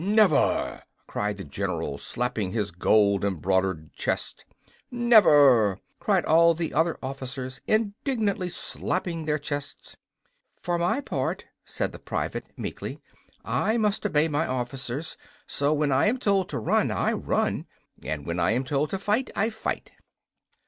[0.03, 4.45] "Never!" cried the general, slapping his gold embroidered chest.
[4.89, 9.95] "Never!" cried all the other officers, indignantly slapping their chests.
[10.59, 12.99] "For my part," said the private, meekly,
[13.45, 17.67] "I must obey my officers; so when I am told to run, I run;
[18.03, 19.91] and when I am told to fight, I fight."